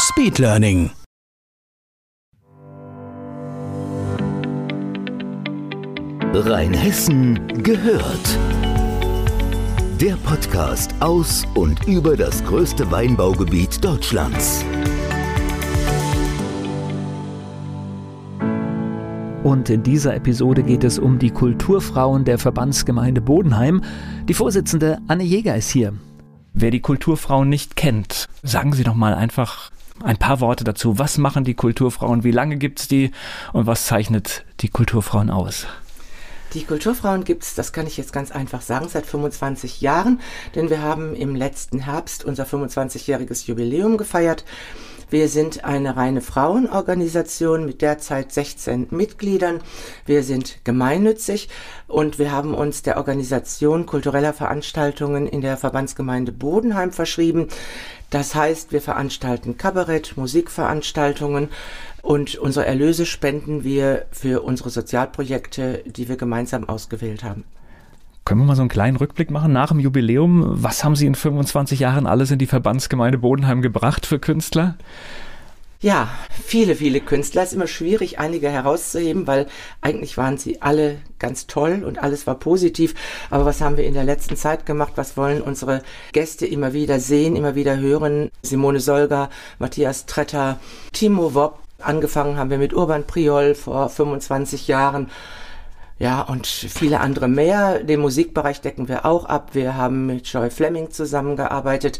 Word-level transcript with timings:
Speedlearning. 0.00 0.92
Rheinhessen 6.32 7.62
gehört. 7.64 8.38
Der 10.00 10.14
Podcast 10.14 10.94
aus 11.00 11.44
und 11.56 11.84
über 11.88 12.16
das 12.16 12.44
größte 12.44 12.88
Weinbaugebiet 12.92 13.84
Deutschlands. 13.84 14.64
Und 19.42 19.68
in 19.68 19.82
dieser 19.82 20.14
Episode 20.14 20.62
geht 20.62 20.84
es 20.84 21.00
um 21.00 21.18
die 21.18 21.30
Kulturfrauen 21.30 22.24
der 22.24 22.38
Verbandsgemeinde 22.38 23.20
Bodenheim. 23.20 23.82
Die 24.28 24.34
Vorsitzende 24.34 24.98
Anne 25.08 25.24
Jäger 25.24 25.56
ist 25.56 25.70
hier. 25.70 25.92
Wer 26.52 26.70
die 26.70 26.80
Kulturfrauen 26.80 27.48
nicht 27.48 27.74
kennt, 27.74 28.28
sagen 28.44 28.72
Sie 28.72 28.84
doch 28.84 28.94
mal 28.94 29.14
einfach 29.14 29.72
ein 30.02 30.16
paar 30.16 30.40
Worte 30.40 30.64
dazu. 30.64 30.98
Was 30.98 31.18
machen 31.18 31.44
die 31.44 31.54
Kulturfrauen? 31.54 32.24
Wie 32.24 32.30
lange 32.30 32.56
gibt 32.56 32.80
es 32.80 32.88
die? 32.88 33.10
Und 33.52 33.66
was 33.66 33.86
zeichnet 33.86 34.44
die 34.60 34.68
Kulturfrauen 34.68 35.30
aus? 35.30 35.66
Die 36.54 36.64
Kulturfrauen 36.64 37.24
gibt 37.24 37.42
es, 37.42 37.54
das 37.54 37.74
kann 37.74 37.86
ich 37.86 37.98
jetzt 37.98 38.12
ganz 38.12 38.30
einfach 38.30 38.62
sagen, 38.62 38.88
seit 38.88 39.04
25 39.04 39.82
Jahren, 39.82 40.18
denn 40.54 40.70
wir 40.70 40.80
haben 40.80 41.14
im 41.14 41.36
letzten 41.36 41.80
Herbst 41.80 42.24
unser 42.24 42.44
25-jähriges 42.44 43.46
Jubiläum 43.46 43.98
gefeiert. 43.98 44.46
Wir 45.10 45.30
sind 45.30 45.64
eine 45.64 45.96
reine 45.96 46.20
Frauenorganisation 46.20 47.64
mit 47.64 47.80
derzeit 47.80 48.30
16 48.30 48.88
Mitgliedern. 48.90 49.60
Wir 50.04 50.22
sind 50.22 50.58
gemeinnützig 50.64 51.48
und 51.86 52.18
wir 52.18 52.30
haben 52.30 52.54
uns 52.54 52.82
der 52.82 52.98
Organisation 52.98 53.86
kultureller 53.86 54.34
Veranstaltungen 54.34 55.26
in 55.26 55.40
der 55.40 55.56
Verbandsgemeinde 55.56 56.32
Bodenheim 56.32 56.92
verschrieben. 56.92 57.48
Das 58.10 58.34
heißt, 58.34 58.70
wir 58.72 58.82
veranstalten 58.82 59.56
Kabarett, 59.56 60.18
Musikveranstaltungen 60.18 61.48
und 62.02 62.36
unsere 62.36 62.66
Erlöse 62.66 63.06
spenden 63.06 63.64
wir 63.64 64.04
für 64.10 64.42
unsere 64.42 64.68
Sozialprojekte, 64.68 65.84
die 65.86 66.10
wir 66.10 66.16
gemeinsam 66.16 66.68
ausgewählt 66.68 67.24
haben. 67.24 67.44
Können 68.28 68.42
wir 68.42 68.46
mal 68.46 68.56
so 68.56 68.60
einen 68.60 68.68
kleinen 68.68 68.98
Rückblick 68.98 69.30
machen 69.30 69.54
nach 69.54 69.68
dem 69.68 69.80
Jubiläum? 69.80 70.44
Was 70.48 70.84
haben 70.84 70.94
Sie 70.94 71.06
in 71.06 71.14
25 71.14 71.80
Jahren 71.80 72.06
alles 72.06 72.30
in 72.30 72.38
die 72.38 72.46
Verbandsgemeinde 72.46 73.16
Bodenheim 73.16 73.62
gebracht 73.62 74.04
für 74.04 74.18
Künstler? 74.18 74.76
Ja, 75.80 76.10
viele, 76.30 76.74
viele 76.74 77.00
Künstler. 77.00 77.40
Es 77.40 77.48
ist 77.48 77.54
immer 77.54 77.66
schwierig, 77.66 78.18
einige 78.18 78.50
herauszuheben, 78.50 79.26
weil 79.26 79.46
eigentlich 79.80 80.18
waren 80.18 80.36
sie 80.36 80.60
alle 80.60 80.96
ganz 81.18 81.46
toll 81.46 81.82
und 81.86 82.02
alles 82.02 82.26
war 82.26 82.34
positiv. 82.34 82.94
Aber 83.30 83.46
was 83.46 83.62
haben 83.62 83.78
wir 83.78 83.86
in 83.86 83.94
der 83.94 84.04
letzten 84.04 84.36
Zeit 84.36 84.66
gemacht? 84.66 84.92
Was 84.96 85.16
wollen 85.16 85.40
unsere 85.40 85.80
Gäste 86.12 86.44
immer 86.44 86.74
wieder 86.74 87.00
sehen, 87.00 87.34
immer 87.34 87.54
wieder 87.54 87.78
hören? 87.78 88.28
Simone 88.42 88.80
Solger, 88.80 89.30
Matthias 89.58 90.04
Tretter, 90.04 90.60
Timo 90.92 91.32
Wopp. 91.32 91.60
Angefangen 91.78 92.36
haben 92.36 92.50
wir 92.50 92.58
mit 92.58 92.74
Urban 92.74 93.06
Priol 93.06 93.54
vor 93.54 93.88
25 93.88 94.68
Jahren. 94.68 95.08
Ja, 95.98 96.22
und 96.22 96.46
viele 96.46 97.00
andere 97.00 97.26
mehr. 97.26 97.82
Den 97.82 98.00
Musikbereich 98.00 98.60
decken 98.60 98.88
wir 98.88 99.04
auch 99.04 99.24
ab. 99.24 99.50
Wir 99.54 99.76
haben 99.76 100.06
mit 100.06 100.26
Joy 100.28 100.50
Fleming 100.50 100.90
zusammengearbeitet. 100.90 101.98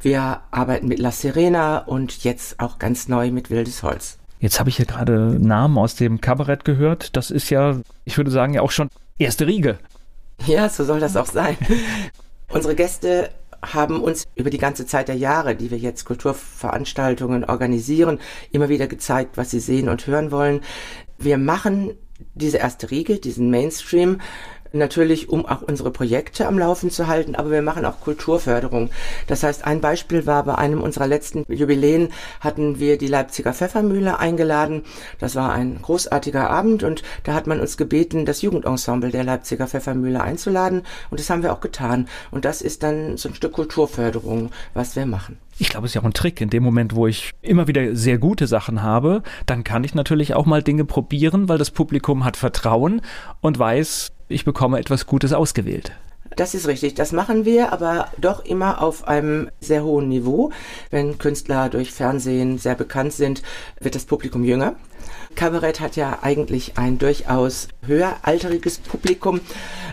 Wir 0.00 0.40
arbeiten 0.52 0.86
mit 0.86 1.00
La 1.00 1.10
Serena 1.10 1.78
und 1.78 2.22
jetzt 2.22 2.60
auch 2.60 2.78
ganz 2.78 3.08
neu 3.08 3.32
mit 3.32 3.50
Wildes 3.50 3.82
Holz. 3.82 4.18
Jetzt 4.38 4.60
habe 4.60 4.70
ich 4.70 4.76
hier 4.76 4.86
gerade 4.86 5.36
Namen 5.40 5.76
aus 5.78 5.96
dem 5.96 6.20
Kabarett 6.20 6.64
gehört. 6.64 7.16
Das 7.16 7.30
ist 7.30 7.50
ja, 7.50 7.80
ich 8.04 8.16
würde 8.16 8.30
sagen, 8.30 8.54
ja 8.54 8.62
auch 8.62 8.70
schon 8.70 8.88
erste 9.18 9.46
Riege. 9.46 9.78
Ja, 10.46 10.68
so 10.68 10.84
soll 10.84 11.00
das 11.00 11.16
auch 11.16 11.26
sein. 11.26 11.56
Unsere 12.48 12.74
Gäste 12.74 13.30
haben 13.62 14.02
uns 14.02 14.24
über 14.34 14.48
die 14.48 14.58
ganze 14.58 14.86
Zeit 14.86 15.08
der 15.08 15.16
Jahre, 15.16 15.54
die 15.54 15.70
wir 15.70 15.78
jetzt 15.78 16.04
Kulturveranstaltungen 16.04 17.44
organisieren, 17.44 18.18
immer 18.52 18.68
wieder 18.68 18.86
gezeigt, 18.86 19.36
was 19.36 19.50
sie 19.50 19.60
sehen 19.60 19.88
und 19.88 20.06
hören 20.06 20.30
wollen. 20.30 20.62
Wir 21.20 21.38
machen 21.38 21.92
diese 22.34 22.58
erste 22.58 22.90
Riege, 22.90 23.18
diesen 23.18 23.50
Mainstream, 23.50 24.20
natürlich, 24.72 25.28
um 25.28 25.46
auch 25.46 25.62
unsere 25.62 25.90
Projekte 25.90 26.46
am 26.46 26.58
Laufen 26.58 26.90
zu 26.90 27.06
halten, 27.06 27.34
aber 27.34 27.50
wir 27.50 27.62
machen 27.62 27.84
auch 27.84 28.00
Kulturförderung. 28.00 28.90
Das 29.26 29.42
heißt, 29.42 29.64
ein 29.64 29.80
Beispiel 29.80 30.26
war 30.26 30.44
bei 30.44 30.54
einem 30.54 30.80
unserer 30.80 31.06
letzten 31.06 31.44
Jubiläen 31.48 32.10
hatten 32.40 32.78
wir 32.78 32.98
die 32.98 33.06
Leipziger 33.06 33.52
Pfeffermühle 33.52 34.18
eingeladen. 34.18 34.82
Das 35.18 35.34
war 35.34 35.52
ein 35.52 35.80
großartiger 35.82 36.50
Abend 36.50 36.82
und 36.82 37.02
da 37.24 37.34
hat 37.34 37.46
man 37.46 37.60
uns 37.60 37.76
gebeten, 37.76 38.26
das 38.26 38.42
Jugendensemble 38.42 39.10
der 39.10 39.24
Leipziger 39.24 39.66
Pfeffermühle 39.66 40.22
einzuladen 40.22 40.82
und 41.10 41.20
das 41.20 41.30
haben 41.30 41.42
wir 41.42 41.52
auch 41.52 41.60
getan. 41.60 42.08
Und 42.30 42.44
das 42.44 42.62
ist 42.62 42.82
dann 42.82 43.16
so 43.16 43.28
ein 43.28 43.34
Stück 43.34 43.52
Kulturförderung, 43.52 44.50
was 44.74 44.96
wir 44.96 45.06
machen. 45.06 45.38
Ich 45.58 45.68
glaube, 45.68 45.84
es 45.84 45.90
ist 45.90 45.94
ja 45.96 46.00
auch 46.00 46.06
ein 46.06 46.14
Trick. 46.14 46.40
In 46.40 46.48
dem 46.48 46.62
Moment, 46.62 46.94
wo 46.94 47.06
ich 47.06 47.32
immer 47.42 47.68
wieder 47.68 47.94
sehr 47.94 48.16
gute 48.16 48.46
Sachen 48.46 48.82
habe, 48.82 49.22
dann 49.44 49.62
kann 49.62 49.84
ich 49.84 49.94
natürlich 49.94 50.32
auch 50.34 50.46
mal 50.46 50.62
Dinge 50.62 50.86
probieren, 50.86 51.50
weil 51.50 51.58
das 51.58 51.70
Publikum 51.70 52.24
hat 52.24 52.38
Vertrauen 52.38 53.02
und 53.42 53.58
weiß, 53.58 54.10
ich 54.30 54.44
bekomme 54.44 54.78
etwas 54.78 55.06
Gutes 55.06 55.32
ausgewählt. 55.32 55.92
Das 56.36 56.54
ist 56.54 56.68
richtig. 56.68 56.94
Das 56.94 57.12
machen 57.12 57.44
wir, 57.44 57.72
aber 57.72 58.08
doch 58.18 58.44
immer 58.44 58.82
auf 58.82 59.08
einem 59.08 59.50
sehr 59.60 59.82
hohen 59.84 60.08
Niveau. 60.08 60.52
Wenn 60.90 61.18
Künstler 61.18 61.68
durch 61.68 61.92
Fernsehen 61.92 62.56
sehr 62.56 62.76
bekannt 62.76 63.12
sind, 63.12 63.42
wird 63.80 63.96
das 63.96 64.04
Publikum 64.04 64.44
jünger. 64.44 64.76
Kabarett 65.34 65.80
hat 65.80 65.96
ja 65.96 66.20
eigentlich 66.22 66.78
ein 66.78 66.98
durchaus 66.98 67.68
höheralteriges 67.84 68.78
Publikum. 68.78 69.40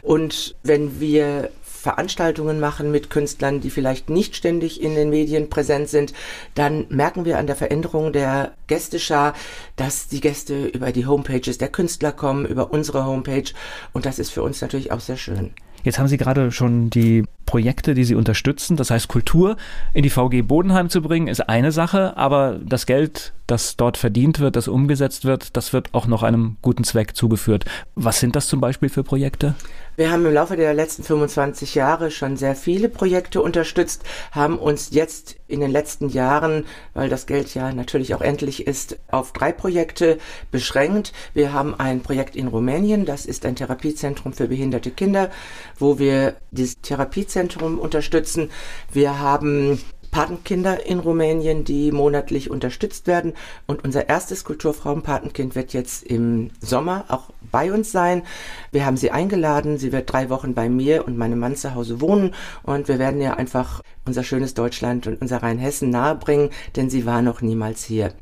Und 0.04 0.56
wenn 0.64 1.00
wir 1.00 1.50
Veranstaltungen 1.88 2.60
machen 2.60 2.92
mit 2.92 3.10
Künstlern, 3.10 3.62
die 3.62 3.70
vielleicht 3.70 4.10
nicht 4.10 4.36
ständig 4.36 4.82
in 4.82 4.96
den 4.96 5.10
Medien 5.10 5.50
präsent 5.50 5.88
sind, 5.88 6.12
dann 6.54 6.86
merken 6.90 7.24
wir 7.24 7.38
an 7.38 7.48
der 7.48 7.56
Veränderung 7.56 8.12
der 8.12 8.52
Gästeschar, 8.68 9.34
dass 9.78 10.10
die 10.10 10.20
Gäste 10.20 10.66
über 10.66 10.92
die 10.92 11.06
Homepages 11.06 11.58
der 11.58 11.70
Künstler 11.70 12.12
kommen, 12.12 12.46
über 12.46 12.72
unsere 12.72 13.06
Homepage 13.06 13.54
und 13.94 14.06
das 14.06 14.20
ist 14.20 14.32
für 14.32 14.44
uns 14.44 14.60
natürlich 14.60 14.92
auch 14.92 15.00
sehr 15.00 15.16
schön. 15.16 15.52
Jetzt 15.84 15.98
haben 15.98 16.10
Sie 16.10 16.18
gerade 16.18 16.52
schon 16.52 16.90
die 16.90 17.24
Projekte, 17.48 17.96
die 17.96 18.04
Sie 18.04 18.14
unterstützen, 18.14 18.78
das 18.78 18.92
heißt 18.92 19.08
Kultur 19.08 19.58
in 19.96 20.04
die 20.04 20.12
VG 20.12 20.44
Bodenheim 20.44 20.90
zu 20.90 21.02
bringen, 21.02 21.28
ist 21.28 21.50
eine 21.50 21.72
Sache, 21.72 22.16
aber 22.16 22.60
das 22.64 22.86
Geld, 22.86 23.34
das 23.48 23.78
dort 23.78 23.98
verdient 23.98 24.40
wird, 24.40 24.56
das 24.56 24.68
umgesetzt 24.68 25.26
wird, 25.26 25.58
das 25.58 25.74
wird 25.74 25.94
auch 25.94 26.06
noch 26.06 26.22
einem 26.22 26.58
guten 26.62 26.84
Zweck 26.84 27.16
zugeführt. 27.16 27.66
Was 27.96 28.20
sind 28.20 28.36
das 28.36 28.48
zum 28.48 28.62
Beispiel 28.62 28.90
für 28.90 29.04
Projekte? 29.04 29.56
Wir 29.96 30.12
haben 30.12 30.26
im 30.28 30.34
Laufe 30.34 30.56
der 30.56 30.76
letzten 30.76 31.02
25 31.02 31.74
Jahre 31.74 32.12
schon 32.12 32.38
sehr 32.38 32.56
viele 32.56 32.90
Projekte 32.90 33.42
unterstützt, 33.42 34.04
haben 34.32 34.60
uns 34.60 34.90
jetzt 34.92 35.38
in 35.48 35.62
den 35.62 35.72
letzten 35.72 36.10
Jahren, 36.10 36.66
weil 36.94 37.10
das 37.10 37.26
Geld 37.26 37.56
ja 37.56 37.72
natürlich 37.72 38.14
auch 38.14 38.22
endlich 38.22 38.68
ist, 38.68 39.00
auf 39.10 39.32
drei 39.32 39.52
Projekte 39.52 40.20
beschränkt. 40.52 41.14
Wir 41.34 41.54
haben 41.54 41.74
ein 41.74 42.02
Projekt 42.02 42.36
in 42.36 42.48
Rumänien, 42.48 43.06
das 43.06 43.26
ist 43.26 43.46
ein 43.46 43.56
Therapiezentrum 43.56 44.34
für 44.34 44.50
behinderte 44.50 44.92
Kinder, 44.92 45.32
wo 45.80 45.98
wir 45.98 46.36
dieses 46.52 46.82
Therapiezentrum 46.82 47.37
unterstützen. 47.80 48.50
Wir 48.92 49.20
haben 49.20 49.80
Patenkinder 50.12 50.86
in 50.86 51.00
Rumänien, 51.00 51.64
die 51.64 51.92
monatlich 51.92 52.50
unterstützt 52.50 53.08
werden. 53.08 53.34
Und 53.66 53.84
unser 53.84 54.10
erstes 54.10 54.44
Kulturfrauenpatenkind 54.44 55.56
wird 55.56 55.74
jetzt 55.74 56.04
im 56.04 56.50
Sommer 56.60 57.06
auch 57.10 57.30
bei 57.52 57.72
uns 57.72 57.92
sein. 57.92 58.24
Wir 58.72 58.86
haben 58.86 58.98
sie 58.98 59.12
eingeladen. 59.12 59.78
Sie 59.78 59.92
wird 59.92 60.12
drei 60.12 60.30
Wochen 60.30 60.54
bei 60.54 60.70
mir 60.70 61.06
und 61.06 61.18
meinem 61.18 61.40
Mann 61.40 61.56
zu 61.56 61.76
Hause 61.76 62.02
wohnen. 62.02 62.34
Und 62.64 62.88
wir 62.88 63.00
werden 63.00 63.22
ihr 63.22 63.38
einfach 63.38 63.82
unser 64.06 64.24
schönes 64.24 64.54
Deutschland 64.54 65.08
und 65.08 65.22
unser 65.22 65.44
Rheinhessen 65.44 65.90
nahebringen, 65.90 66.50
denn 66.76 66.90
sie 66.90 67.06
war 67.06 67.22
noch 67.22 67.42
niemals 67.42 67.84
hier. 67.84 68.14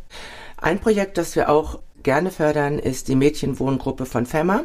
Ein 0.58 0.80
Projekt, 0.80 1.18
das 1.18 1.36
wir 1.36 1.50
auch 1.50 1.80
gerne 2.04 2.32
fördern, 2.32 2.80
ist 2.80 3.08
die 3.08 3.16
Mädchenwohngruppe 3.16 4.06
von 4.06 4.26
FEMA. 4.26 4.64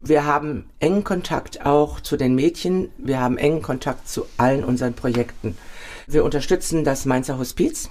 Wir 0.00 0.24
haben 0.24 0.68
engen 0.78 1.04
Kontakt 1.04 1.64
auch 1.64 2.00
zu 2.00 2.16
den 2.16 2.34
Mädchen. 2.34 2.90
Wir 2.98 3.20
haben 3.20 3.38
engen 3.38 3.62
Kontakt 3.62 4.08
zu 4.08 4.26
allen 4.36 4.62
unseren 4.62 4.94
Projekten. 4.94 5.56
Wir 6.06 6.24
unterstützen 6.24 6.84
das 6.84 7.06
Mainzer 7.06 7.38
Hospiz. 7.38 7.90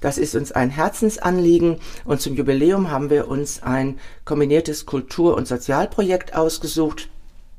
Das 0.00 0.18
ist 0.18 0.36
uns 0.36 0.52
ein 0.52 0.70
Herzensanliegen 0.70 1.78
und 2.04 2.20
zum 2.20 2.34
Jubiläum 2.34 2.90
haben 2.90 3.10
wir 3.10 3.28
uns 3.28 3.62
ein 3.62 3.98
kombiniertes 4.24 4.86
Kultur- 4.86 5.36
und 5.36 5.48
Sozialprojekt 5.48 6.34
ausgesucht. 6.34 7.08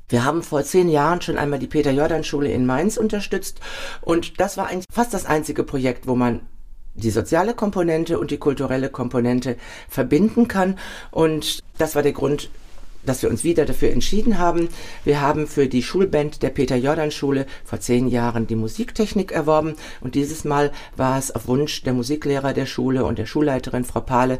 Wir 0.08 0.24
haben 0.24 0.44
vor 0.44 0.64
zehn 0.64 0.88
Jahren 0.88 1.22
schon 1.22 1.38
einmal 1.38 1.60
die 1.60 1.68
Peter-Jordan-Schule 1.68 2.50
in 2.50 2.66
Mainz 2.66 2.96
unterstützt 2.96 3.60
und 4.02 4.40
das 4.40 4.56
war 4.56 4.70
fast 4.92 5.14
das 5.14 5.26
einzige 5.26 5.64
Projekt, 5.64 6.08
wo 6.08 6.16
man 6.16 6.42
die 6.94 7.12
soziale 7.12 7.54
Komponente 7.54 8.20
und 8.20 8.32
die 8.32 8.38
kulturelle 8.38 8.90
Komponente 8.90 9.58
verbinden 9.90 10.48
kann. 10.48 10.80
Und 11.12 11.60
das 11.78 11.96
war 11.96 12.04
der 12.04 12.14
Grund, 12.14 12.50
dass 13.08 13.24
wir 13.24 13.30
uns 13.30 13.44
wieder 13.44 13.66
dafür 13.66 13.92
entschieden 13.92 14.38
haben. 14.38 14.70
Wir 15.04 15.22
haben 15.22 15.48
für 15.48 15.68
die 15.68 15.82
Schulband 15.82 16.44
der 16.44 16.50
Peter-Jordan-Schule 16.50 17.48
vor 17.66 17.80
zehn 17.80 18.08
Jahren 18.08 18.46
die 18.46 18.56
Musiktechnik 18.56 19.32
erworben 19.32 19.76
und 20.02 20.16
dieses 20.16 20.44
Mal 20.44 20.72
war 20.96 21.18
es 21.18 21.34
auf 21.34 21.48
Wunsch 21.48 21.84
der 21.84 21.94
Musiklehrer 21.94 22.54
der 22.54 22.66
Schule 22.66 23.06
und 23.06 23.18
der 23.18 23.26
Schulleiterin 23.26 23.86
Frau 23.86 24.02
Pahle, 24.02 24.40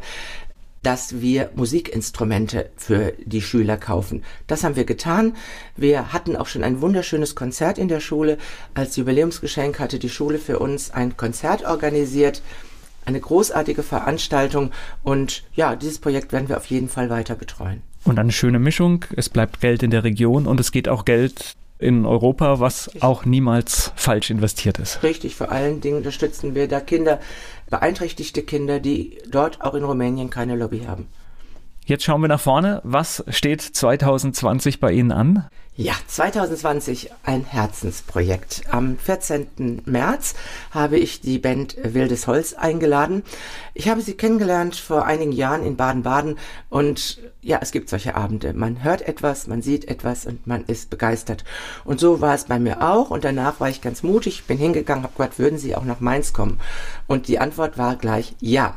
dass 0.82 1.20
wir 1.20 1.50
Musikinstrumente 1.54 2.70
für 2.76 3.12
die 3.24 3.42
Schüler 3.42 3.76
kaufen. 3.76 4.22
Das 4.46 4.62
haben 4.64 4.76
wir 4.76 4.84
getan. 4.84 5.34
Wir 5.76 6.12
hatten 6.12 6.36
auch 6.36 6.46
schon 6.46 6.62
ein 6.62 6.80
wunderschönes 6.80 7.34
Konzert 7.34 7.78
in 7.78 7.88
der 7.88 8.00
Schule. 8.00 8.38
Als 8.74 8.96
Jubiläumsgeschenk 8.96 9.80
hatte 9.80 9.98
die 9.98 10.08
Schule 10.08 10.38
für 10.38 10.58
uns 10.60 10.90
ein 10.90 11.16
Konzert 11.16 11.64
organisiert. 11.64 12.42
Eine 13.08 13.20
großartige 13.20 13.82
Veranstaltung 13.82 14.70
und 15.02 15.42
ja, 15.54 15.76
dieses 15.76 15.98
Projekt 15.98 16.30
werden 16.30 16.50
wir 16.50 16.58
auf 16.58 16.66
jeden 16.66 16.90
Fall 16.90 17.08
weiter 17.08 17.36
betreuen. 17.36 17.80
Und 18.04 18.18
eine 18.18 18.32
schöne 18.32 18.58
Mischung. 18.58 19.06
Es 19.16 19.30
bleibt 19.30 19.62
Geld 19.62 19.82
in 19.82 19.90
der 19.90 20.04
Region 20.04 20.46
und 20.46 20.60
es 20.60 20.72
geht 20.72 20.90
auch 20.90 21.06
Geld 21.06 21.56
in 21.78 22.04
Europa, 22.04 22.60
was 22.60 22.90
auch 23.00 23.24
niemals 23.24 23.92
falsch 23.96 24.28
investiert 24.28 24.78
ist. 24.78 25.02
Richtig, 25.02 25.36
vor 25.36 25.50
allen 25.50 25.80
Dingen 25.80 25.96
unterstützen 25.96 26.54
wir 26.54 26.68
da 26.68 26.80
Kinder, 26.80 27.18
beeinträchtigte 27.70 28.42
Kinder, 28.42 28.78
die 28.78 29.16
dort 29.30 29.62
auch 29.62 29.72
in 29.72 29.84
Rumänien 29.84 30.28
keine 30.28 30.56
Lobby 30.56 30.80
haben. 30.80 31.06
Jetzt 31.88 32.04
schauen 32.04 32.20
wir 32.20 32.28
nach 32.28 32.38
vorne. 32.38 32.82
Was 32.84 33.24
steht 33.28 33.62
2020 33.62 34.78
bei 34.78 34.92
Ihnen 34.92 35.10
an? 35.10 35.48
Ja, 35.74 35.94
2020 36.06 37.10
ein 37.22 37.46
Herzensprojekt. 37.46 38.64
Am 38.70 38.98
14. 38.98 39.80
März 39.86 40.34
habe 40.70 40.98
ich 40.98 41.22
die 41.22 41.38
Band 41.38 41.78
Wildes 41.82 42.26
Holz 42.26 42.52
eingeladen. 42.52 43.22
Ich 43.72 43.88
habe 43.88 44.02
sie 44.02 44.18
kennengelernt 44.18 44.76
vor 44.76 45.06
einigen 45.06 45.32
Jahren 45.32 45.64
in 45.64 45.76
Baden-Baden 45.76 46.36
und 46.68 47.22
ja, 47.40 47.58
es 47.62 47.72
gibt 47.72 47.88
solche 47.88 48.16
Abende. 48.16 48.52
Man 48.52 48.84
hört 48.84 49.00
etwas, 49.08 49.46
man 49.46 49.62
sieht 49.62 49.88
etwas 49.88 50.26
und 50.26 50.46
man 50.46 50.64
ist 50.66 50.90
begeistert. 50.90 51.42
Und 51.86 52.00
so 52.00 52.20
war 52.20 52.34
es 52.34 52.44
bei 52.44 52.58
mir 52.58 52.82
auch 52.82 53.08
und 53.08 53.24
danach 53.24 53.60
war 53.60 53.70
ich 53.70 53.80
ganz 53.80 54.02
mutig, 54.02 54.44
bin 54.44 54.58
hingegangen, 54.58 55.04
habe 55.04 55.14
gesagt, 55.16 55.38
würden 55.38 55.58
Sie 55.58 55.74
auch 55.74 55.86
nach 55.86 56.00
Mainz 56.00 56.34
kommen? 56.34 56.60
Und 57.06 57.28
die 57.28 57.38
Antwort 57.38 57.78
war 57.78 57.96
gleich 57.96 58.34
ja. 58.40 58.76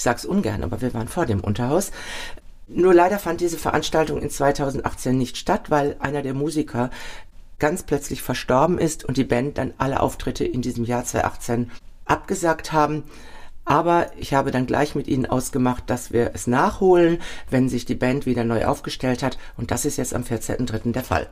Ich 0.00 0.04
sag's 0.04 0.24
ungern, 0.24 0.64
aber 0.64 0.80
wir 0.80 0.94
waren 0.94 1.08
vor 1.08 1.26
dem 1.26 1.40
Unterhaus. 1.40 1.90
Nur 2.68 2.94
leider 2.94 3.18
fand 3.18 3.42
diese 3.42 3.58
Veranstaltung 3.58 4.22
in 4.22 4.30
2018 4.30 5.18
nicht 5.18 5.36
statt, 5.36 5.70
weil 5.70 5.96
einer 5.98 6.22
der 6.22 6.32
Musiker 6.32 6.88
ganz 7.58 7.82
plötzlich 7.82 8.22
verstorben 8.22 8.78
ist 8.78 9.04
und 9.04 9.18
die 9.18 9.24
Band 9.24 9.58
dann 9.58 9.74
alle 9.76 10.00
Auftritte 10.00 10.46
in 10.46 10.62
diesem 10.62 10.86
Jahr 10.86 11.04
2018 11.04 11.70
abgesagt 12.06 12.72
haben. 12.72 13.04
Aber 13.66 14.10
ich 14.16 14.32
habe 14.32 14.50
dann 14.50 14.64
gleich 14.64 14.94
mit 14.94 15.06
ihnen 15.06 15.26
ausgemacht, 15.26 15.90
dass 15.90 16.14
wir 16.14 16.30
es 16.32 16.46
nachholen, 16.46 17.18
wenn 17.50 17.68
sich 17.68 17.84
die 17.84 17.94
Band 17.94 18.24
wieder 18.24 18.44
neu 18.44 18.64
aufgestellt 18.64 19.22
hat. 19.22 19.36
Und 19.58 19.70
das 19.70 19.84
ist 19.84 19.98
jetzt 19.98 20.14
am 20.14 20.22
14.03. 20.22 20.92
der 20.92 21.04
Fall. 21.04 21.28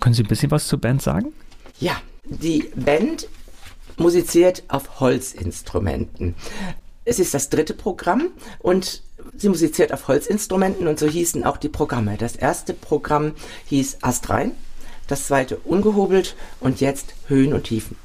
Können 0.00 0.16
Sie 0.16 0.24
ein 0.24 0.28
bisschen 0.28 0.50
was 0.50 0.66
zur 0.66 0.80
Band 0.80 1.00
sagen? 1.00 1.32
Ja, 1.78 1.92
die 2.24 2.72
Band 2.74 3.28
musiziert 3.98 4.64
auf 4.66 4.98
Holzinstrumenten. 4.98 6.34
Es 7.04 7.18
ist 7.18 7.32
das 7.32 7.48
dritte 7.48 7.74
Programm 7.74 8.30
und 8.58 9.02
sie 9.36 9.48
musiziert 9.48 9.92
auf 9.92 10.08
Holzinstrumenten 10.08 10.86
und 10.86 10.98
so 10.98 11.06
hießen 11.06 11.44
auch 11.44 11.56
die 11.56 11.68
Programme. 11.68 12.16
Das 12.18 12.36
erste 12.36 12.74
Programm 12.74 13.34
hieß 13.66 13.98
Astrein, 14.02 14.52
das 15.06 15.26
zweite 15.26 15.56
Ungehobelt 15.58 16.36
und 16.60 16.80
jetzt 16.80 17.14
Höhen 17.26 17.54
und 17.54 17.64
Tiefen. 17.64 17.96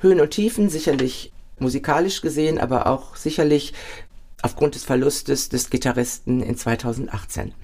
Höhen 0.00 0.20
und 0.20 0.30
Tiefen 0.30 0.70
sicherlich 0.70 1.32
musikalisch 1.58 2.20
gesehen, 2.20 2.58
aber 2.58 2.86
auch 2.86 3.16
sicherlich 3.16 3.72
aufgrund 4.42 4.74
des 4.74 4.84
Verlustes 4.84 5.48
des 5.48 5.70
Gitarristen 5.70 6.42
in 6.42 6.56
2018. 6.56 7.54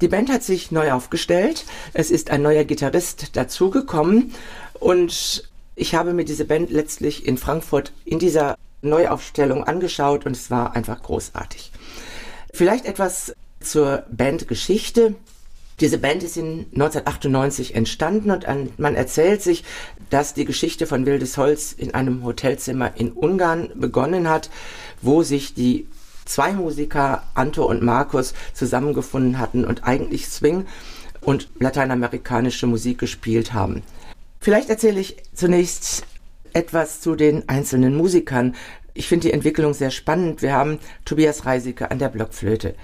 Die 0.00 0.08
Band 0.08 0.30
hat 0.30 0.42
sich 0.42 0.70
neu 0.70 0.92
aufgestellt. 0.92 1.64
Es 1.92 2.10
ist 2.10 2.30
ein 2.30 2.42
neuer 2.42 2.64
Gitarrist 2.64 3.36
dazugekommen 3.36 4.32
und 4.74 5.50
ich 5.76 5.94
habe 5.94 6.12
mir 6.12 6.24
diese 6.24 6.44
Band 6.44 6.70
letztlich 6.70 7.26
in 7.26 7.38
Frankfurt 7.38 7.92
in 8.04 8.18
dieser 8.18 8.56
Neuaufstellung 8.84 9.64
angeschaut 9.64 10.26
und 10.26 10.36
es 10.36 10.50
war 10.50 10.76
einfach 10.76 11.02
großartig. 11.02 11.72
Vielleicht 12.52 12.86
etwas 12.86 13.34
zur 13.60 14.04
Bandgeschichte. 14.10 15.14
Diese 15.80 15.98
Band 15.98 16.22
ist 16.22 16.36
in 16.36 16.66
1998 16.72 17.74
entstanden 17.74 18.30
und 18.30 18.78
man 18.78 18.94
erzählt 18.94 19.42
sich, 19.42 19.64
dass 20.10 20.34
die 20.34 20.44
Geschichte 20.44 20.86
von 20.86 21.04
Wildes 21.04 21.36
Holz 21.36 21.72
in 21.72 21.94
einem 21.94 22.22
Hotelzimmer 22.22 22.92
in 22.96 23.10
Ungarn 23.10 23.70
begonnen 23.74 24.28
hat, 24.28 24.50
wo 25.02 25.22
sich 25.22 25.54
die 25.54 25.88
zwei 26.24 26.52
Musiker, 26.52 27.24
Anto 27.34 27.64
und 27.64 27.82
Markus, 27.82 28.34
zusammengefunden 28.52 29.38
hatten 29.38 29.64
und 29.64 29.84
eigentlich 29.84 30.28
Swing 30.28 30.66
und 31.20 31.48
lateinamerikanische 31.58 32.66
Musik 32.66 32.98
gespielt 32.98 33.52
haben. 33.52 33.82
Vielleicht 34.40 34.68
erzähle 34.68 35.00
ich 35.00 35.16
zunächst 35.34 36.04
etwas 36.54 37.00
zu 37.00 37.16
den 37.16 37.48
einzelnen 37.48 37.94
Musikern. 37.96 38.54
Ich 38.94 39.08
finde 39.08 39.28
die 39.28 39.32
Entwicklung 39.32 39.74
sehr 39.74 39.90
spannend. 39.90 40.40
Wir 40.40 40.52
haben 40.52 40.78
Tobias 41.04 41.46
Reisike 41.46 41.90
an 41.90 41.98
der 41.98 42.08
Blockflöte. 42.08 42.74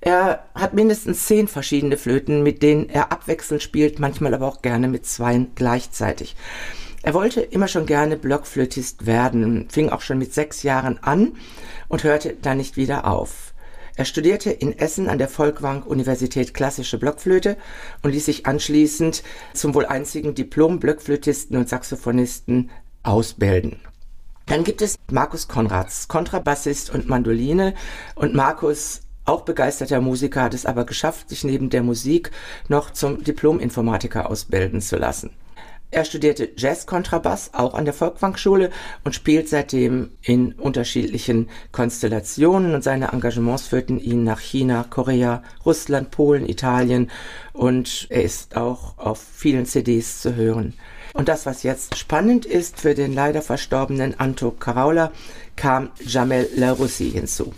Er 0.00 0.44
hat 0.54 0.72
mindestens 0.72 1.26
zehn 1.26 1.46
verschiedene 1.46 1.96
Flöten, 1.96 2.42
mit 2.42 2.62
denen 2.62 2.88
er 2.88 3.12
abwechselnd 3.12 3.62
spielt, 3.62 3.98
manchmal 3.98 4.34
aber 4.34 4.48
auch 4.48 4.62
gerne 4.62 4.88
mit 4.88 5.06
zweien 5.06 5.52
gleichzeitig. 5.54 6.36
Er 7.02 7.14
wollte 7.14 7.40
immer 7.40 7.68
schon 7.68 7.86
gerne 7.86 8.16
Blockflötist 8.16 9.06
werden, 9.06 9.68
fing 9.70 9.88
auch 9.88 10.00
schon 10.00 10.18
mit 10.18 10.34
sechs 10.34 10.62
Jahren 10.62 10.98
an 11.02 11.32
und 11.88 12.04
hörte 12.04 12.36
dann 12.40 12.58
nicht 12.58 12.76
wieder 12.76 13.06
auf. 13.06 13.54
Er 13.96 14.04
studierte 14.06 14.50
in 14.50 14.78
Essen 14.78 15.08
an 15.08 15.18
der 15.18 15.28
Volkwang 15.28 15.82
Universität 15.82 16.54
klassische 16.54 16.98
Blockflöte 16.98 17.56
und 18.02 18.12
ließ 18.12 18.24
sich 18.24 18.46
anschließend 18.46 19.22
zum 19.52 19.74
wohl 19.74 19.84
einzigen 19.84 20.34
Diplom-Blockflötisten 20.34 21.56
und 21.56 21.68
Saxophonisten 21.68 22.70
ausbilden. 23.02 23.76
Dann 24.46 24.64
gibt 24.64 24.82
es 24.82 24.98
Markus 25.10 25.46
Konrads, 25.46 26.08
Kontrabassist 26.08 26.90
und 26.90 27.08
Mandoline. 27.08 27.74
Und 28.16 28.34
Markus, 28.34 29.02
auch 29.24 29.42
begeisterter 29.42 30.00
Musiker, 30.00 30.42
hat 30.42 30.54
es 30.54 30.66
aber 30.66 30.84
geschafft, 30.84 31.28
sich 31.28 31.44
neben 31.44 31.70
der 31.70 31.84
Musik 31.84 32.32
noch 32.68 32.90
zum 32.90 33.22
Diplom-Informatiker 33.22 34.28
ausbilden 34.28 34.80
zu 34.80 34.96
lassen. 34.96 35.30
Er 35.92 36.04
studierte 36.04 36.50
Jazz-Kontrabass 36.56 37.50
auch 37.52 37.74
an 37.74 37.84
der 37.84 37.94
Volkwang-Schule 37.94 38.70
und 39.02 39.14
spielt 39.14 39.48
seitdem 39.48 40.10
in 40.22 40.52
unterschiedlichen 40.52 41.48
Konstellationen 41.72 42.74
und 42.74 42.84
seine 42.84 43.12
Engagements 43.12 43.66
führten 43.66 43.98
ihn 43.98 44.22
nach 44.22 44.38
China, 44.38 44.84
Korea, 44.88 45.42
Russland, 45.66 46.12
Polen, 46.12 46.48
Italien 46.48 47.10
und 47.52 48.06
er 48.08 48.22
ist 48.22 48.56
auch 48.56 48.98
auf 48.98 49.18
vielen 49.18 49.66
CDs 49.66 50.20
zu 50.20 50.36
hören. 50.36 50.74
Und 51.12 51.28
das, 51.28 51.46
was 51.46 51.62
jetzt 51.62 51.96
spannend 51.96 52.46
ist 52.46 52.80
für 52.80 52.94
den 52.94 53.12
leider 53.12 53.42
verstorbenen 53.42 54.18
Anto 54.18 54.50
Caraula, 54.50 55.12
kam 55.56 55.90
Jamel 56.04 56.48
Larussi 56.54 57.10
hinzu. 57.10 57.52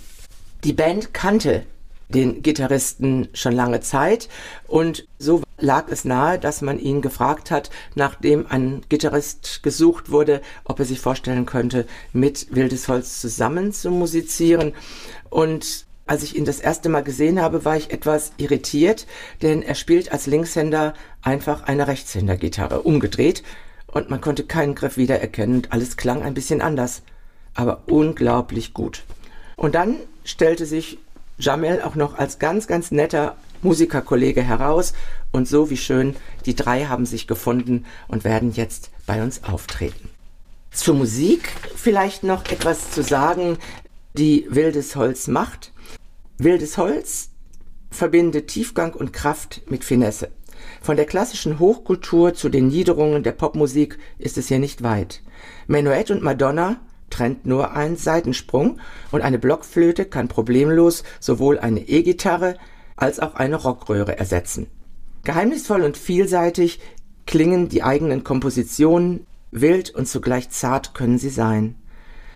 Die 0.65 0.73
Band 0.73 1.13
kannte 1.13 1.65
den 2.09 2.43
Gitarristen 2.43 3.29
schon 3.33 3.53
lange 3.53 3.81
Zeit 3.81 4.29
und 4.69 5.07
so 5.19 5.43
lag 5.59 5.89
es 5.89 6.05
nahe, 6.05 6.39
dass 6.39 6.61
man 6.61 6.79
ihn 6.79 7.01
gefragt 7.01 7.51
hat, 7.51 7.71
nachdem 7.95 8.47
ein 8.49 8.83
Gitarrist 8.89 9.63
gesucht 9.63 10.11
wurde, 10.11 10.43
ob 10.65 10.79
er 10.79 10.85
sich 10.85 11.01
vorstellen 11.01 11.47
könnte, 11.47 11.87
mit 12.13 12.55
Wildes 12.55 12.89
Holz 12.89 13.21
zusammen 13.21 13.73
zu 13.73 13.91
musizieren. 13.91 14.75
Und 15.31 15.87
als 16.07 16.23
ich 16.23 16.37
ihn 16.37 16.45
das 16.45 16.61
erste 16.61 16.89
Mal 16.89 17.03
gesehen 17.03 17.41
habe, 17.41 17.65
war 17.65 17.77
ich 17.77 17.93
etwas 17.93 18.33
irritiert, 18.37 19.07
denn 19.41 19.63
er 19.63 19.75
spielt 19.75 20.13
als 20.13 20.27
Linkshänder 20.27 20.95
einfach 21.23 21.63
eine 21.65 21.87
Rechtshändergitarre, 21.87 22.83
umgedreht, 22.83 23.43
und 23.87 24.09
man 24.09 24.21
konnte 24.21 24.45
keinen 24.45 24.75
Griff 24.75 24.97
wiedererkennen 24.97 25.57
und 25.57 25.73
alles 25.73 25.97
klang 25.97 26.23
ein 26.23 26.35
bisschen 26.35 26.63
anders, 26.63 27.03
aber 27.55 27.83
unglaublich 27.87 28.73
gut. 28.73 29.05
Und 29.57 29.75
dann 29.75 29.97
stellte 30.25 30.67
sich 30.67 30.99
Jamel 31.39 31.83
auch 31.83 31.95
noch 31.95 32.17
als 32.17 32.39
ganz, 32.39 32.67
ganz 32.67 32.91
netter 32.91 33.37
Musikerkollege 33.61 34.43
heraus 34.43 34.95
und 35.31 35.47
so 35.47 35.71
wie 35.71 35.77
schön, 35.77 36.17
die 36.47 36.57
drei 36.57 36.87
haben 36.87 37.07
sich 37.07 37.27
gefunden 37.27 37.85
und 38.09 38.25
werden 38.25 38.53
jetzt 38.53 38.91
bei 39.07 39.23
uns 39.23 39.45
auftreten. 39.45 40.09
Zur 40.73 40.95
Musik 40.95 41.53
vielleicht 41.77 42.23
noch 42.25 42.47
etwas 42.47 42.91
zu 42.93 43.03
sagen, 43.03 43.59
die 44.15 44.47
Wildes 44.49 44.97
Holz 44.97 45.29
macht. 45.29 45.72
Wildes 46.39 46.79
Holz 46.79 47.31
verbindet 47.91 48.49
Tiefgang 48.49 48.95
und 48.95 49.13
Kraft 49.13 49.63
mit 49.71 49.85
Finesse. 49.85 50.31
Von 50.81 50.97
der 50.97 51.05
klassischen 51.05 51.59
Hochkultur 51.59 52.35
zu 52.35 52.49
den 52.49 52.69
Niederungen 52.69 53.23
der 53.23 53.33
Popmusik 53.33 53.99
ist 54.19 54.39
es 54.39 54.49
hier 54.49 54.59
nicht 54.59 54.83
weit. 54.83 55.23
Menuett 55.67 56.11
und 56.11 56.23
Madonna 56.23 56.81
trennt 57.11 57.45
nur 57.45 57.73
ein 57.73 57.97
Seitensprung 57.97 58.81
und 59.11 59.21
eine 59.21 59.39
Blockflöte 59.39 60.07
kann 60.07 60.29
problemlos 60.29 61.05
sowohl 61.21 61.59
eine 61.59 61.81
E-Gitarre 61.81 62.57
als 62.97 63.21
auch 63.21 63.35
eine 63.35 63.57
Rockröhre 63.57 64.19
ersetzen. 64.19 64.69
Geheimnisvoll 65.25 65.83
und 65.83 65.97
vielseitig 65.97 66.81
klingen 67.27 67.69
die 67.69 67.83
eigenen 67.83 68.25
Kompositionen, 68.25 69.27
wild 69.51 69.95
und 69.95 70.09
zugleich 70.09 70.51
zart 70.51 70.95
können 70.95 71.19
sie 71.19 71.31
sein. 71.31 71.77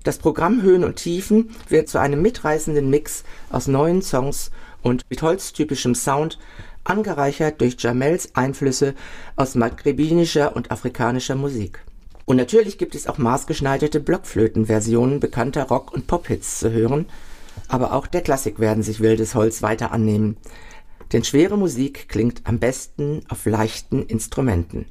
Das 0.07 0.19
Programm 0.19 0.63
Höhen 0.63 0.85
und 0.85 0.95
Tiefen 0.95 1.51
wird 1.69 1.89
zu 1.89 1.99
einem 1.99 2.23
mitreißenden 2.23 2.89
Mix 2.89 3.25
aus 3.51 3.67
neuen 3.67 4.03
Songs 4.03 4.53
und 4.81 5.03
mit 5.11 5.21
holztypischem 5.21 5.97
Sound, 5.97 6.39
angereichert 6.85 7.61
durch 7.61 7.75
Jamels 7.77 8.37
Einflüsse 8.37 8.95
aus 9.35 9.57
maghrebinischer 9.57 10.55
und 10.55 10.71
afrikanischer 10.71 11.35
Musik. 11.35 11.81
Und 12.25 12.37
natürlich 12.37 12.79
gibt 12.79 12.95
es 12.95 13.09
auch 13.09 13.19
maßgeschneiderte 13.19 13.99
Blockflötenversionen 13.99 15.19
bekannter 15.19 15.65
Rock- 15.65 15.93
und 15.93 16.07
Pop-Hits 16.07 16.61
zu 16.61 16.71
hören, 16.71 17.07
aber 17.67 17.93
auch 17.93 18.07
der 18.07 18.21
Klassik 18.21 18.61
werden 18.61 18.85
sich 18.85 19.01
wildes 19.01 19.35
Holz 19.35 19.61
weiter 19.61 19.91
annehmen. 19.91 20.37
Denn 21.13 21.25
schwere 21.25 21.59
Musik 21.59 22.09
klingt 22.09 22.43
am 22.45 22.61
besten 22.61 23.23
auf 23.29 23.45
leichten 23.45 24.07
Instrumenten. 24.07 24.87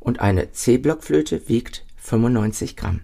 Und 0.00 0.20
eine 0.20 0.52
C-Blockflöte 0.52 1.48
wiegt 1.48 1.86
95 1.96 2.76
Gramm. 2.76 3.00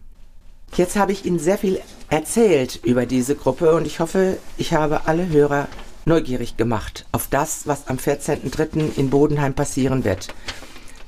Jetzt 0.74 0.96
habe 0.96 1.12
ich 1.12 1.24
Ihnen 1.24 1.38
sehr 1.38 1.58
viel 1.58 1.80
erzählt 2.10 2.80
über 2.84 3.06
diese 3.06 3.34
Gruppe 3.34 3.74
und 3.74 3.86
ich 3.86 4.00
hoffe, 4.00 4.36
ich 4.56 4.74
habe 4.74 5.06
alle 5.06 5.28
Hörer 5.28 5.68
neugierig 6.04 6.56
gemacht 6.56 7.06
auf 7.12 7.26
das, 7.28 7.66
was 7.66 7.88
am 7.88 7.96
14.03. 7.96 8.96
in 8.96 9.10
Bodenheim 9.10 9.54
passieren 9.54 10.04
wird. 10.04 10.28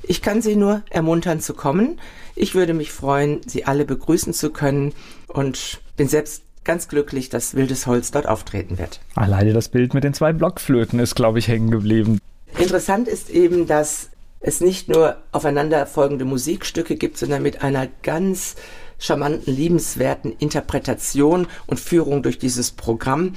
Ich 0.03 0.21
kann 0.21 0.41
Sie 0.41 0.55
nur 0.55 0.81
ermuntern 0.89 1.39
zu 1.39 1.53
kommen. 1.53 1.99
Ich 2.35 2.55
würde 2.55 2.73
mich 2.73 2.91
freuen, 2.91 3.41
Sie 3.45 3.65
alle 3.65 3.85
begrüßen 3.85 4.33
zu 4.33 4.49
können 4.49 4.93
und 5.27 5.81
bin 5.97 6.07
selbst 6.07 6.43
ganz 6.63 6.87
glücklich, 6.87 7.29
dass 7.29 7.55
Wildes 7.55 7.87
Holz 7.87 8.11
dort 8.11 8.27
auftreten 8.27 8.77
wird. 8.77 8.99
Alleine 9.15 9.53
das 9.53 9.69
Bild 9.69 9.93
mit 9.93 10.03
den 10.03 10.13
zwei 10.13 10.33
Blockflöten 10.33 10.99
ist, 10.99 11.15
glaube 11.15 11.39
ich, 11.39 11.47
hängen 11.47 11.71
geblieben. 11.71 12.19
Interessant 12.57 13.07
ist 13.07 13.29
eben, 13.29 13.67
dass 13.67 14.09
es 14.39 14.61
nicht 14.61 14.87
nur 14.89 15.17
aufeinanderfolgende 15.31 16.25
Musikstücke 16.25 16.95
gibt, 16.95 17.17
sondern 17.17 17.43
mit 17.43 17.61
einer 17.61 17.87
ganz 18.03 18.55
charmanten, 18.99 19.55
liebenswerten 19.55 20.33
Interpretation 20.37 21.47
und 21.65 21.79
Führung 21.79 22.21
durch 22.21 22.37
dieses 22.37 22.71
Programm. 22.71 23.33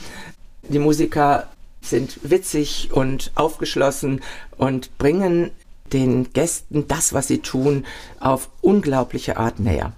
Die 0.69 0.79
Musiker 0.79 1.49
sind 1.81 2.19
witzig 2.23 2.91
und 2.93 3.33
aufgeschlossen 3.35 4.21
und 4.57 4.97
bringen 4.99 5.51
den 5.93 6.33
Gästen 6.33 6.89
das, 6.89 7.13
was 7.13 7.29
sie 7.29 7.39
tun, 7.39 7.85
auf 8.21 8.49
unglaubliche 8.61 9.37
Art 9.37 9.61
näher. 9.61 9.93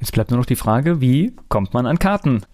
Jetzt 0.00 0.12
bleibt 0.12 0.30
nur 0.30 0.38
noch 0.38 0.46
die 0.46 0.56
Frage, 0.56 1.00
wie 1.00 1.32
kommt 1.48 1.74
man 1.74 1.86
an 1.86 1.98
Karten? 1.98 2.44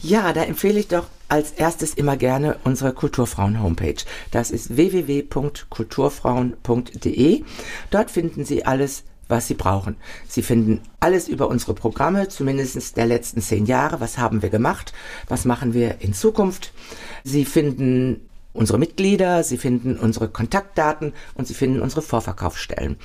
Ja, 0.00 0.32
da 0.32 0.42
empfehle 0.42 0.80
ich 0.80 0.88
doch 0.88 1.06
als 1.28 1.52
erstes 1.52 1.94
immer 1.94 2.16
gerne 2.16 2.56
unsere 2.64 2.92
Kulturfrauen-Homepage. 2.92 4.02
Das 4.32 4.50
ist 4.50 4.76
www.kulturfrauen.de. 4.76 7.44
Dort 7.90 8.10
finden 8.10 8.44
Sie 8.44 8.66
alles, 8.66 9.04
was 9.32 9.48
Sie 9.48 9.54
brauchen. 9.54 9.96
Sie 10.28 10.42
finden 10.42 10.82
alles 11.00 11.26
über 11.26 11.48
unsere 11.48 11.74
Programme, 11.74 12.28
zumindest 12.28 12.96
der 12.96 13.06
letzten 13.06 13.40
zehn 13.40 13.66
Jahre. 13.66 14.00
Was 14.00 14.18
haben 14.18 14.42
wir 14.42 14.50
gemacht? 14.50 14.92
Was 15.26 15.44
machen 15.44 15.74
wir 15.74 15.96
in 16.00 16.14
Zukunft? 16.14 16.72
Sie 17.24 17.44
finden 17.44 18.20
unsere 18.52 18.78
Mitglieder, 18.78 19.42
Sie 19.42 19.56
finden 19.56 19.96
unsere 19.96 20.28
Kontaktdaten 20.28 21.12
und 21.34 21.48
Sie 21.48 21.54
finden 21.54 21.80
unsere 21.80 22.02
Vorverkaufsstellen. 22.02 22.96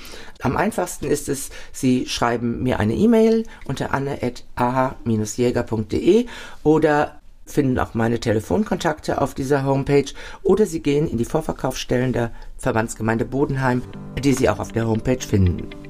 Am 0.42 0.56
einfachsten 0.56 1.06
ist 1.06 1.28
es, 1.28 1.50
Sie 1.72 2.06
schreiben 2.06 2.62
mir 2.62 2.78
eine 2.78 2.94
E-Mail 2.94 3.42
unter 3.66 3.92
anne.aha-jäger.de 3.94 6.26
oder 6.62 7.20
finden 7.46 7.78
auch 7.78 7.94
meine 7.94 8.20
Telefonkontakte 8.20 9.22
auf 9.22 9.32
dieser 9.34 9.64
Homepage 9.64 10.12
oder 10.42 10.66
Sie 10.66 10.80
gehen 10.80 11.08
in 11.08 11.16
die 11.16 11.24
Vorverkaufsstellen 11.24 12.12
der 12.12 12.32
Verbandsgemeinde 12.58 13.24
Bodenheim, 13.24 13.80
die 14.22 14.34
Sie 14.34 14.50
auch 14.50 14.58
auf 14.58 14.72
der 14.72 14.86
Homepage 14.86 15.20
finden. 15.20 15.87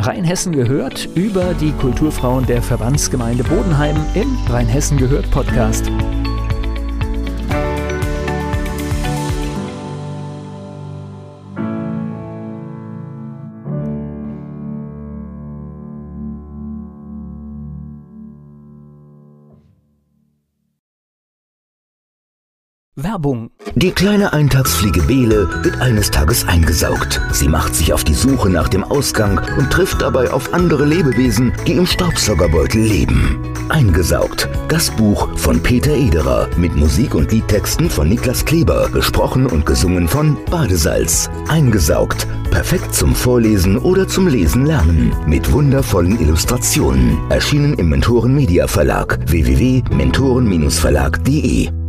Rheinhessen 0.00 0.52
gehört 0.52 1.10
über 1.14 1.52
die 1.52 1.72
Kulturfrauen 1.72 2.46
der 2.46 2.62
Verbandsgemeinde 2.62 3.44
Bodenheim 3.44 3.96
im 4.14 4.34
Rheinhessen 4.48 4.96
gehört 4.96 5.30
Podcast. 5.30 5.90
Werbung. 22.96 23.50
Die 23.76 23.92
kleine 23.92 24.32
Eintagsfliege 24.32 25.02
Bele 25.02 25.48
wird 25.62 25.80
eines 25.80 26.10
Tages 26.10 26.48
eingesaugt. 26.48 27.20
Sie 27.32 27.46
macht 27.48 27.76
sich 27.76 27.92
auf 27.92 28.02
die 28.02 28.14
Suche 28.14 28.50
nach 28.50 28.68
dem 28.68 28.82
Ausgang 28.82 29.40
und 29.58 29.70
trifft 29.70 30.02
dabei 30.02 30.32
auf 30.32 30.52
andere 30.52 30.84
Lebewesen, 30.84 31.52
die 31.66 31.74
im 31.74 31.86
Staubsaugerbeutel 31.86 32.82
leben. 32.82 33.38
Eingesaugt. 33.68 34.48
Das 34.68 34.90
Buch 34.90 35.28
von 35.36 35.60
Peter 35.60 35.92
Ederer 35.92 36.48
mit 36.56 36.74
Musik 36.74 37.14
und 37.14 37.30
Liedtexten 37.30 37.88
von 37.88 38.08
Niklas 38.08 38.44
Kleber, 38.44 38.90
gesprochen 38.90 39.46
und 39.46 39.66
gesungen 39.66 40.08
von 40.08 40.36
Badesalz. 40.50 41.30
Eingesaugt. 41.48 42.26
Perfekt 42.50 42.92
zum 42.94 43.14
Vorlesen 43.14 43.78
oder 43.78 44.08
zum 44.08 44.26
Lesen 44.26 44.66
lernen. 44.66 45.14
Mit 45.26 45.52
wundervollen 45.52 46.20
Illustrationen. 46.20 47.16
Erschienen 47.30 47.74
im 47.74 47.88
Mentoren 47.88 48.34
Media 48.34 48.66
Verlag 48.66 49.20
www.mentoren-verlag.de 49.26 51.79